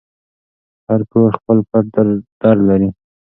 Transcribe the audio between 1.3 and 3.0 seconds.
خپل پټ درد لري.